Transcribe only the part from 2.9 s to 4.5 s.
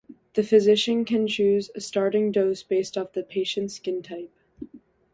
on the patient's skin type.